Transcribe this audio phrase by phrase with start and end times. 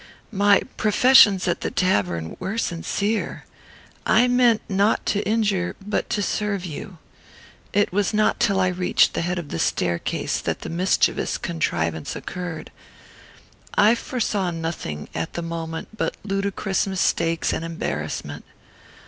[0.31, 3.45] My professions at the tavern were sincere.
[4.03, 6.97] I meant not to injure but to serve you.
[7.71, 12.15] It was not till I reached the head of the staircase that the mischievous contrivance
[12.15, 12.71] occurred.
[13.75, 18.43] I foresaw nothings at the moment, but ludicrous mistakes and embarrassment.